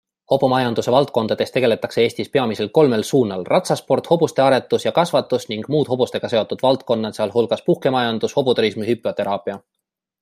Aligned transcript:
Hobumajanduse 0.33 0.93
valdkondadest 0.93 1.53
tegeletakse 1.57 2.01
Eestis 2.05 2.31
peamiselt 2.37 2.73
kolmel 2.77 3.05
suunal- 3.09 3.45
ratsasport, 3.53 4.09
hobuste 4.15 4.45
aretus 4.47 4.87
ja 4.89 4.95
kasvatus 4.97 5.47
ning 5.53 5.69
muud 5.75 5.93
hobustega 5.97 6.33
seotud 6.35 6.65
valdkonnad, 6.67 7.21
sh. 7.23 7.29
puhkemajandus, 7.71 8.39
hobuturism, 8.41 8.89
hipoteraapia. 8.93 9.61